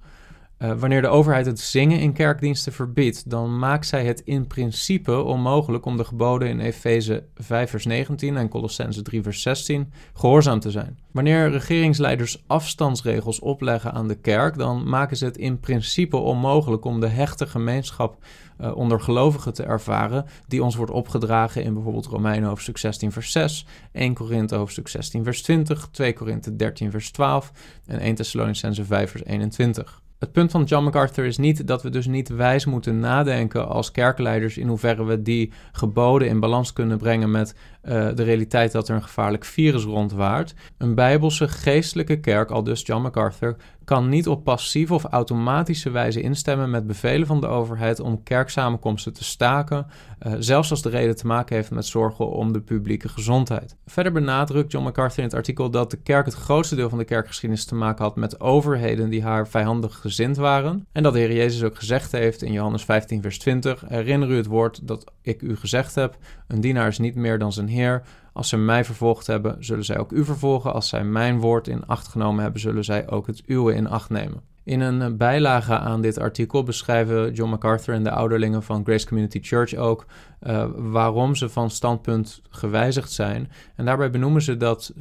Uh, 0.61 0.71
wanneer 0.73 1.01
de 1.01 1.07
overheid 1.07 1.45
het 1.45 1.59
zingen 1.59 1.99
in 1.99 2.13
kerkdiensten 2.13 2.73
verbiedt, 2.73 3.29
dan 3.29 3.59
maakt 3.59 3.87
zij 3.87 4.05
het 4.05 4.21
in 4.25 4.47
principe 4.47 5.21
onmogelijk 5.21 5.85
om 5.85 5.97
de 5.97 6.03
geboden 6.03 6.47
in 6.47 6.59
Efeze 6.59 7.23
5 7.35 7.69
vers 7.69 7.85
19 7.85 8.37
en 8.37 8.49
Colossense 8.49 9.01
3 9.01 9.21
vers 9.21 9.41
16 9.41 9.91
gehoorzaam 10.13 10.59
te 10.59 10.71
zijn. 10.71 10.99
Wanneer 11.11 11.51
regeringsleiders 11.51 12.43
afstandsregels 12.47 13.39
opleggen 13.39 13.93
aan 13.93 14.07
de 14.07 14.15
kerk, 14.15 14.57
dan 14.57 14.89
maken 14.89 15.17
ze 15.17 15.25
het 15.25 15.37
in 15.37 15.59
principe 15.59 16.17
onmogelijk 16.17 16.85
om 16.85 16.99
de 16.99 17.07
hechte 17.07 17.47
gemeenschap 17.47 18.17
uh, 18.61 18.75
onder 18.75 19.01
gelovigen 19.01 19.53
te 19.53 19.63
ervaren, 19.63 20.25
die 20.47 20.63
ons 20.63 20.75
wordt 20.75 20.91
opgedragen 20.91 21.63
in 21.63 21.73
bijvoorbeeld 21.73 22.05
Romeinen 22.05 22.49
hoofdstuk 22.49 22.77
16 22.77 23.11
vers 23.11 23.31
6, 23.31 23.65
1 23.91 24.13
Korinthe 24.13 24.55
hoofdstuk 24.55 24.87
16 24.87 25.23
vers 25.23 25.41
20, 25.41 25.89
2 25.91 26.13
Korinthe 26.13 26.55
13 26.55 26.91
vers 26.91 27.11
12 27.11 27.51
en 27.85 27.99
1 27.99 28.15
Thessalonicense 28.15 28.85
5 28.85 29.11
vers 29.11 29.25
21. 29.25 30.00
Het 30.21 30.31
punt 30.31 30.51
van 30.51 30.63
John 30.63 30.83
MacArthur 30.83 31.25
is 31.25 31.37
niet 31.37 31.67
dat 31.67 31.83
we 31.83 31.89
dus 31.89 32.07
niet 32.07 32.29
wijs 32.29 32.65
moeten 32.65 32.99
nadenken 32.99 33.67
als 33.67 33.91
kerkleiders 33.91 34.57
in 34.57 34.67
hoeverre 34.67 35.03
we 35.03 35.21
die 35.21 35.51
geboden 35.71 36.27
in 36.27 36.39
balans 36.39 36.73
kunnen 36.73 36.97
brengen 36.97 37.31
met 37.31 37.55
uh, 37.83 38.09
de 38.15 38.23
realiteit 38.23 38.71
dat 38.71 38.89
er 38.89 38.95
een 38.95 39.03
gevaarlijk 39.03 39.45
virus 39.45 39.83
rondwaart. 39.83 40.53
Een 40.77 40.95
bijbelse 40.95 41.47
geestelijke 41.47 42.19
kerk, 42.19 42.51
al 42.51 42.63
dus 42.63 42.81
John 42.85 43.01
MacArthur, 43.01 43.55
kan 43.83 44.09
niet 44.09 44.27
op 44.27 44.43
passieve 44.43 44.93
of 44.93 45.03
automatische 45.03 45.89
wijze 45.89 46.21
instemmen 46.21 46.69
met 46.69 46.87
bevelen 46.87 47.27
van 47.27 47.41
de 47.41 47.47
overheid 47.47 47.99
om 47.99 48.23
kerksamenkomsten 48.23 49.13
te 49.13 49.23
staken, 49.23 49.87
uh, 50.27 50.33
zelfs 50.39 50.69
als 50.69 50.81
de 50.81 50.89
reden 50.89 51.15
te 51.15 51.27
maken 51.27 51.55
heeft 51.55 51.71
met 51.71 51.85
zorgen 51.85 52.29
om 52.29 52.53
de 52.53 52.61
publieke 52.61 53.09
gezondheid. 53.09 53.75
Verder 53.85 54.11
benadrukt 54.11 54.71
John 54.71 54.85
MacArthur 54.85 55.17
in 55.17 55.23
het 55.23 55.33
artikel 55.33 55.69
dat 55.69 55.91
de 55.91 55.97
kerk 55.97 56.25
het 56.25 56.33
grootste 56.33 56.75
deel 56.75 56.89
van 56.89 56.97
de 56.97 57.03
kerkgeschiedenis 57.03 57.65
te 57.65 57.75
maken 57.75 58.03
had 58.03 58.15
met 58.15 58.39
overheden 58.39 59.09
die 59.09 59.23
haar 59.23 59.47
vijandig 59.47 59.97
gezind 59.97 60.37
waren. 60.37 60.87
En 60.91 61.03
dat 61.03 61.13
de 61.13 61.19
Heer 61.19 61.33
Jezus 61.33 61.63
ook 61.63 61.75
gezegd 61.75 62.11
heeft 62.11 62.41
in 62.41 62.51
Johannes 62.51 62.83
15, 62.83 63.21
vers 63.21 63.39
20: 63.39 63.83
Herinner 63.87 64.29
u 64.29 64.35
het 64.35 64.45
woord 64.45 64.87
dat 64.87 65.11
ik 65.21 65.41
u 65.41 65.55
gezegd 65.55 65.95
heb: 65.95 66.17
Een 66.47 66.61
dienaar 66.61 66.87
is 66.87 66.99
niet 66.99 67.15
meer 67.15 67.39
dan 67.39 67.53
zijn 67.53 67.67
Heer. 67.71 68.01
Als 68.33 68.49
ze 68.49 68.57
mij 68.57 68.85
vervolgd 68.85 69.27
hebben, 69.27 69.55
zullen 69.59 69.85
zij 69.85 69.97
ook 69.97 70.11
u 70.11 70.25
vervolgen. 70.25 70.73
Als 70.73 70.89
zij 70.89 71.03
mijn 71.03 71.39
woord 71.39 71.67
in 71.67 71.85
acht 71.85 72.07
genomen 72.07 72.43
hebben, 72.43 72.61
zullen 72.61 72.83
zij 72.83 73.09
ook 73.09 73.27
het 73.27 73.43
uwe 73.45 73.73
in 73.73 73.87
acht 73.87 74.09
nemen. 74.09 74.41
In 74.63 74.79
een 74.79 75.17
bijlage 75.17 75.77
aan 75.77 76.01
dit 76.01 76.19
artikel 76.19 76.63
beschrijven 76.63 77.33
John 77.33 77.49
MacArthur 77.49 77.93
en 77.93 78.03
de 78.03 78.11
ouderlingen 78.11 78.63
van 78.63 78.83
Grace 78.83 79.07
Community 79.07 79.39
Church 79.41 79.75
ook 79.75 80.05
uh, 80.41 80.65
waarom 80.75 81.35
ze 81.35 81.49
van 81.49 81.69
standpunt 81.69 82.41
gewijzigd 82.49 83.11
zijn. 83.11 83.51
En 83.75 83.85
daarbij 83.85 84.09
benoemen 84.09 84.41
ze 84.41 84.57
dat 84.57 84.93
40% 84.97 84.99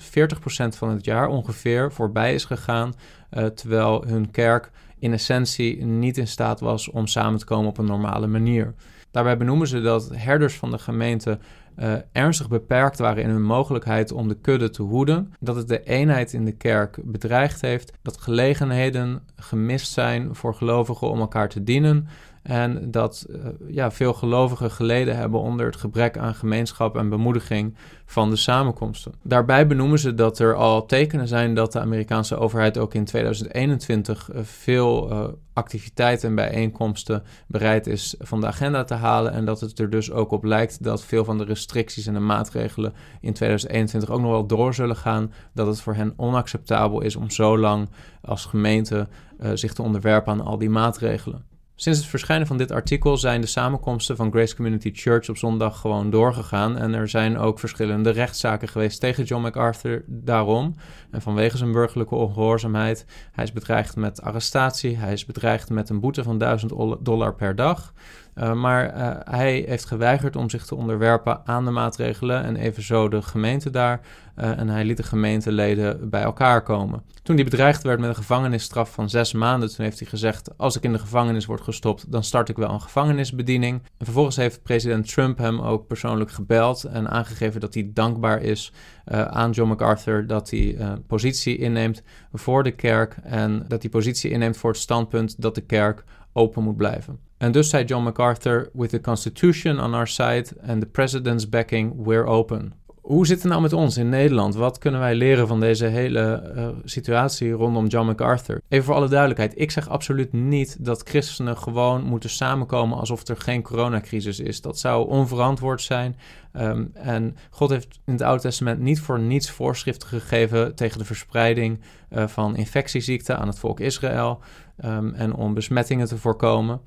van 0.68 0.88
het 0.88 1.04
jaar 1.04 1.28
ongeveer 1.28 1.92
voorbij 1.92 2.34
is 2.34 2.44
gegaan, 2.44 2.94
uh, 3.30 3.46
terwijl 3.46 4.04
hun 4.06 4.30
kerk 4.30 4.70
in 4.98 5.12
essentie 5.12 5.84
niet 5.84 6.18
in 6.18 6.28
staat 6.28 6.60
was 6.60 6.90
om 6.90 7.06
samen 7.06 7.38
te 7.38 7.44
komen 7.44 7.68
op 7.68 7.78
een 7.78 7.84
normale 7.84 8.26
manier. 8.26 8.74
Daarbij 9.10 9.36
benoemen 9.36 9.66
ze 9.66 9.80
dat 9.80 10.10
herders 10.14 10.54
van 10.54 10.70
de 10.70 10.78
gemeente 10.78 11.38
uh, 11.80 11.92
ernstig 12.12 12.48
beperkt 12.48 12.98
waren 12.98 13.22
in 13.22 13.28
hun 13.28 13.42
mogelijkheid 13.42 14.12
om 14.12 14.28
de 14.28 14.40
kudde 14.40 14.70
te 14.70 14.82
hoeden, 14.82 15.32
dat 15.40 15.56
het 15.56 15.68
de 15.68 15.82
eenheid 15.82 16.32
in 16.32 16.44
de 16.44 16.52
kerk 16.52 16.98
bedreigd 17.04 17.60
heeft, 17.60 17.92
dat 18.02 18.20
gelegenheden 18.20 19.22
gemist 19.36 19.92
zijn 19.92 20.34
voor 20.34 20.54
gelovigen 20.54 21.10
om 21.10 21.20
elkaar 21.20 21.48
te 21.48 21.64
dienen 21.64 22.08
en 22.42 22.90
dat 22.90 23.26
uh, 23.30 23.36
ja, 23.68 23.90
veel 23.90 24.12
gelovigen 24.12 24.70
geleden 24.70 25.16
hebben 25.16 25.40
onder 25.40 25.66
het 25.66 25.76
gebrek 25.76 26.18
aan 26.18 26.34
gemeenschap 26.34 26.96
en 26.96 27.08
bemoediging 27.08 27.76
van 28.04 28.30
de 28.30 28.36
samenkomsten. 28.36 29.12
Daarbij 29.22 29.66
benoemen 29.66 29.98
ze 29.98 30.14
dat 30.14 30.38
er 30.38 30.54
al 30.54 30.86
tekenen 30.86 31.28
zijn 31.28 31.54
dat 31.54 31.72
de 31.72 31.80
Amerikaanse 31.80 32.36
overheid 32.36 32.78
ook 32.78 32.94
in 32.94 33.04
2021 33.04 34.30
uh, 34.32 34.40
veel 34.42 35.10
uh, 35.10 35.24
activiteiten 35.52 36.28
en 36.28 36.34
bijeenkomsten 36.34 37.22
bereid 37.46 37.86
is 37.86 38.14
van 38.18 38.40
de 38.40 38.46
agenda 38.46 38.84
te 38.84 38.94
halen. 38.94 39.32
En 39.32 39.44
dat 39.44 39.60
het 39.60 39.78
er 39.78 39.90
dus 39.90 40.10
ook 40.10 40.30
op 40.30 40.44
lijkt 40.44 40.82
dat 40.82 41.04
veel 41.04 41.24
van 41.24 41.38
de 41.38 41.44
restricties 41.44 42.06
en 42.06 42.14
de 42.14 42.20
maatregelen 42.20 42.92
in 43.20 43.32
2021 43.32 44.10
ook 44.10 44.20
nog 44.20 44.30
wel 44.30 44.46
door 44.46 44.74
zullen 44.74 44.96
gaan. 44.96 45.32
Dat 45.54 45.66
het 45.66 45.80
voor 45.80 45.94
hen 45.94 46.12
onacceptabel 46.16 47.00
is 47.00 47.16
om 47.16 47.30
zo 47.30 47.58
lang 47.58 47.88
als 48.22 48.44
gemeente 48.44 49.08
zich 49.54 49.72
te 49.72 49.82
onderwerpen 49.82 50.32
aan 50.32 50.40
al 50.40 50.58
die 50.58 50.70
maatregelen. 50.70 51.49
Sinds 51.80 51.98
het 51.98 52.08
verschijnen 52.08 52.46
van 52.46 52.56
dit 52.58 52.70
artikel 52.70 53.16
zijn 53.16 53.40
de 53.40 53.46
samenkomsten 53.46 54.16
van 54.16 54.30
Grace 54.30 54.56
Community 54.56 54.90
Church 54.94 55.28
op 55.28 55.36
zondag 55.36 55.80
gewoon 55.80 56.10
doorgegaan. 56.10 56.76
En 56.76 56.94
er 56.94 57.08
zijn 57.08 57.38
ook 57.38 57.58
verschillende 57.58 58.10
rechtszaken 58.10 58.68
geweest 58.68 59.00
tegen 59.00 59.24
John 59.24 59.42
MacArthur 59.42 60.04
daarom. 60.06 60.74
En 61.10 61.22
vanwege 61.22 61.56
zijn 61.56 61.72
burgerlijke 61.72 62.14
ongehoorzaamheid. 62.14 63.06
Hij 63.32 63.44
is 63.44 63.52
bedreigd 63.52 63.96
met 63.96 64.22
arrestatie. 64.22 64.96
Hij 64.96 65.12
is 65.12 65.26
bedreigd 65.26 65.70
met 65.70 65.88
een 65.88 66.00
boete 66.00 66.22
van 66.22 66.38
1000 66.38 66.72
dollar 67.00 67.34
per 67.34 67.56
dag. 67.56 67.92
Uh, 68.34 68.52
maar 68.52 68.96
uh, 68.96 69.10
hij 69.24 69.64
heeft 69.66 69.84
geweigerd 69.84 70.36
om 70.36 70.50
zich 70.50 70.66
te 70.66 70.74
onderwerpen 70.74 71.40
aan 71.44 71.64
de 71.64 71.70
maatregelen 71.70 72.44
en 72.44 72.56
evenzo 72.56 73.08
de 73.08 73.22
gemeente 73.22 73.70
daar. 73.70 74.00
Uh, 74.36 74.58
en 74.58 74.68
hij 74.68 74.84
liet 74.84 74.96
de 74.96 75.02
gemeenteleden 75.02 76.10
bij 76.10 76.22
elkaar 76.22 76.62
komen. 76.62 77.02
Toen 77.22 77.34
hij 77.34 77.44
bedreigd 77.44 77.82
werd 77.82 78.00
met 78.00 78.08
een 78.08 78.14
gevangenisstraf 78.14 78.92
van 78.92 79.08
zes 79.08 79.32
maanden, 79.32 79.74
toen 79.74 79.84
heeft 79.84 79.98
hij 79.98 80.08
gezegd: 80.08 80.58
Als 80.58 80.76
ik 80.76 80.82
in 80.82 80.92
de 80.92 80.98
gevangenis 80.98 81.46
word 81.46 81.60
gestopt, 81.60 82.12
dan 82.12 82.24
start 82.24 82.48
ik 82.48 82.56
wel 82.56 82.70
een 82.70 82.80
gevangenisbediening. 82.80 83.82
En 83.98 84.04
vervolgens 84.04 84.36
heeft 84.36 84.62
president 84.62 85.08
Trump 85.08 85.38
hem 85.38 85.60
ook 85.60 85.86
persoonlijk 85.86 86.30
gebeld 86.30 86.84
en 86.84 87.10
aangegeven 87.10 87.60
dat 87.60 87.74
hij 87.74 87.90
dankbaar 87.94 88.42
is 88.42 88.72
aan 89.04 89.50
John 89.50 89.68
MacArthur 89.68 90.26
dat 90.26 90.50
hij 90.50 90.78
positie 91.06 91.58
inneemt 91.58 92.02
voor 92.32 92.62
de 92.62 92.70
kerk 92.70 93.16
en 93.22 93.64
dat 93.68 93.82
hij 93.82 93.90
positie 93.90 94.30
inneemt 94.30 94.56
voor 94.56 94.70
het 94.70 94.80
standpunt 94.80 95.42
dat 95.42 95.54
de 95.54 95.60
kerk 95.60 96.04
open 96.32 96.62
moet 96.62 96.76
blijven. 96.76 97.29
En 97.40 97.52
dus 97.52 97.68
zei 97.68 97.84
John 97.84 98.04
MacArthur: 98.04 98.70
With 98.72 98.90
the 98.90 99.00
Constitution 99.00 99.80
on 99.80 99.94
our 99.94 100.06
side 100.06 100.46
and 100.66 100.80
the 100.80 100.86
President's 100.86 101.48
backing, 101.48 102.04
we're 102.04 102.26
open. 102.26 102.72
Hoe 103.00 103.26
zit 103.26 103.42
het 103.42 103.50
nou 103.50 103.62
met 103.62 103.72
ons 103.72 103.96
in 103.96 104.08
Nederland? 104.08 104.54
Wat 104.54 104.78
kunnen 104.78 105.00
wij 105.00 105.14
leren 105.14 105.46
van 105.46 105.60
deze 105.60 105.86
hele 105.86 106.52
uh, 106.56 106.68
situatie 106.84 107.50
rondom 107.50 107.86
John 107.86 108.06
MacArthur? 108.06 108.60
Even 108.68 108.84
voor 108.84 108.94
alle 108.94 109.08
duidelijkheid: 109.08 109.52
ik 109.56 109.70
zeg 109.70 109.88
absoluut 109.88 110.32
niet 110.32 110.84
dat 110.84 111.02
christenen 111.08 111.56
gewoon 111.56 112.02
moeten 112.02 112.30
samenkomen 112.30 112.98
alsof 112.98 113.28
er 113.28 113.36
geen 113.36 113.62
coronacrisis 113.62 114.40
is. 114.40 114.60
Dat 114.60 114.78
zou 114.78 115.08
onverantwoord 115.08 115.82
zijn. 115.82 116.16
Um, 116.52 116.90
en 116.94 117.36
God 117.50 117.70
heeft 117.70 118.00
in 118.06 118.12
het 118.12 118.22
Oude 118.22 118.42
Testament 118.42 118.80
niet 118.80 119.00
voor 119.00 119.20
niets 119.20 119.50
voorschriften 119.50 120.08
gegeven 120.08 120.74
tegen 120.74 120.98
de 120.98 121.04
verspreiding 121.04 121.80
uh, 122.10 122.26
van 122.26 122.56
infectieziekten 122.56 123.38
aan 123.38 123.48
het 123.48 123.58
volk 123.58 123.80
Israël 123.80 124.40
um, 124.84 125.14
en 125.14 125.34
om 125.34 125.54
besmettingen 125.54 126.06
te 126.06 126.18
voorkomen. 126.18 126.80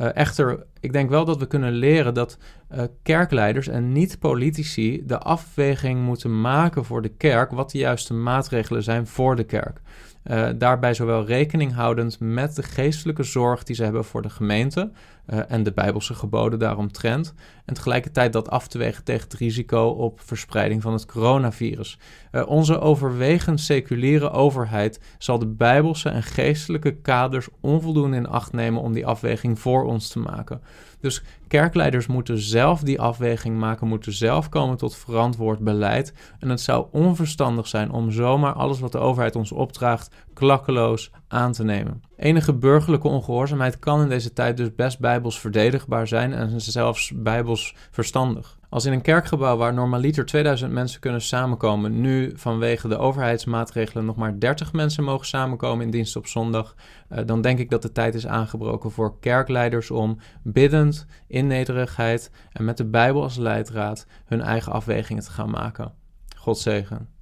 Uh, 0.00 0.16
echter, 0.16 0.66
ik 0.80 0.92
denk 0.92 1.10
wel 1.10 1.24
dat 1.24 1.38
we 1.38 1.46
kunnen 1.46 1.72
leren 1.72 2.14
dat 2.14 2.38
uh, 2.74 2.82
kerkleiders 3.02 3.68
en 3.68 3.92
niet 3.92 4.18
politici 4.18 5.02
de 5.06 5.18
afweging 5.18 6.02
moeten 6.02 6.40
maken 6.40 6.84
voor 6.84 7.02
de 7.02 7.08
kerk 7.08 7.50
wat 7.50 7.70
de 7.70 7.78
juiste 7.78 8.14
maatregelen 8.14 8.82
zijn 8.82 9.06
voor 9.06 9.36
de 9.36 9.44
kerk. 9.44 9.80
Uh, 10.24 10.48
daarbij 10.58 10.94
zowel 10.94 11.24
rekening 11.24 11.74
houdend 11.74 12.20
met 12.20 12.56
de 12.56 12.62
geestelijke 12.62 13.22
zorg 13.22 13.62
die 13.62 13.76
ze 13.76 13.84
hebben 13.84 14.04
voor 14.04 14.22
de 14.22 14.30
gemeente 14.30 14.90
uh, 15.26 15.40
en 15.48 15.62
de 15.62 15.72
Bijbelse 15.72 16.14
geboden 16.14 16.58
daaromtrent. 16.58 17.34
En 17.64 17.74
tegelijkertijd 17.74 18.32
dat 18.32 18.50
af 18.50 18.68
te 18.68 18.78
wegen 18.78 19.04
tegen 19.04 19.22
het 19.22 19.34
risico 19.34 19.86
op 19.88 20.20
verspreiding 20.20 20.82
van 20.82 20.92
het 20.92 21.06
coronavirus. 21.06 21.98
Onze 22.46 22.80
overwegend 22.80 23.60
seculiere 23.60 24.30
overheid 24.30 25.00
zal 25.18 25.38
de 25.38 25.46
Bijbelse 25.46 26.08
en 26.08 26.22
geestelijke 26.22 26.92
kaders 26.92 27.48
onvoldoende 27.60 28.16
in 28.16 28.28
acht 28.28 28.52
nemen 28.52 28.82
om 28.82 28.92
die 28.92 29.06
afweging 29.06 29.58
voor 29.58 29.84
ons 29.84 30.08
te 30.08 30.18
maken. 30.18 30.60
Dus 31.00 31.22
kerkleiders 31.48 32.06
moeten 32.06 32.38
zelf 32.38 32.80
die 32.80 33.00
afweging 33.00 33.58
maken, 33.58 33.86
moeten 33.86 34.12
zelf 34.12 34.48
komen 34.48 34.76
tot 34.76 34.96
verantwoord 34.96 35.58
beleid. 35.58 36.14
En 36.38 36.48
het 36.48 36.60
zou 36.60 36.86
onverstandig 36.92 37.66
zijn 37.66 37.90
om 37.90 38.10
zomaar 38.10 38.52
alles 38.52 38.80
wat 38.80 38.92
de 38.92 38.98
overheid 38.98 39.36
ons 39.36 39.52
opdraagt 39.52 40.10
klakkeloos 40.34 41.10
aan 41.30 41.52
te 41.52 41.64
nemen. 41.64 42.02
Enige 42.16 42.54
burgerlijke 42.54 43.08
ongehoorzaamheid 43.08 43.78
kan 43.78 44.02
in 44.02 44.08
deze 44.08 44.32
tijd 44.32 44.56
dus 44.56 44.74
best 44.74 44.98
bijbels 44.98 45.40
verdedigbaar 45.40 46.06
zijn 46.06 46.32
en 46.32 46.60
zelfs 46.60 47.12
bijbels 47.14 47.74
verstandig. 47.90 48.58
Als 48.68 48.84
in 48.84 48.92
een 48.92 49.02
kerkgebouw 49.02 49.56
waar 49.56 49.74
normaliter 49.74 50.26
2000 50.26 50.72
mensen 50.72 51.00
kunnen 51.00 51.20
samenkomen, 51.20 52.00
nu 52.00 52.32
vanwege 52.34 52.88
de 52.88 52.98
overheidsmaatregelen 52.98 54.04
nog 54.04 54.16
maar 54.16 54.38
30 54.38 54.72
mensen 54.72 55.04
mogen 55.04 55.26
samenkomen 55.26 55.84
in 55.84 55.90
dienst 55.90 56.16
op 56.16 56.26
zondag, 56.26 56.74
uh, 57.12 57.18
dan 57.26 57.40
denk 57.40 57.58
ik 57.58 57.70
dat 57.70 57.82
de 57.82 57.92
tijd 57.92 58.14
is 58.14 58.26
aangebroken 58.26 58.90
voor 58.90 59.18
kerkleiders 59.20 59.90
om 59.90 60.18
biddend, 60.42 61.06
in 61.26 61.46
nederigheid 61.46 62.30
en 62.52 62.64
met 62.64 62.76
de 62.76 62.86
Bijbel 62.86 63.22
als 63.22 63.36
leidraad 63.36 64.06
hun 64.24 64.40
eigen 64.40 64.72
afwegingen 64.72 65.22
te 65.22 65.30
gaan 65.30 65.50
maken. 65.50 65.92
God 66.36 66.58
zegen. 66.58 67.19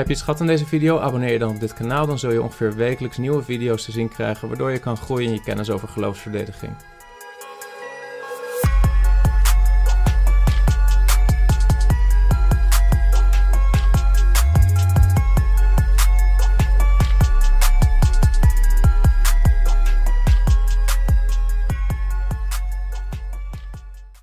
Heb 0.00 0.08
je 0.08 0.14
het 0.14 0.24
schat 0.24 0.40
in 0.40 0.46
deze 0.46 0.66
video? 0.66 0.98
Abonneer 0.98 1.32
je 1.32 1.38
dan 1.38 1.50
op 1.50 1.60
dit 1.60 1.72
kanaal, 1.72 2.06
dan 2.06 2.18
zul 2.18 2.32
je 2.32 2.42
ongeveer 2.42 2.74
wekelijks 2.74 3.16
nieuwe 3.16 3.42
video's 3.42 3.84
te 3.84 3.92
zien 3.92 4.08
krijgen, 4.08 4.48
waardoor 4.48 4.70
je 4.70 4.78
kan 4.78 4.96
groeien 4.96 5.26
in 5.26 5.32
je 5.32 5.42
kennis 5.42 5.70
over 5.70 5.88
geloofsverdediging. 5.88 6.72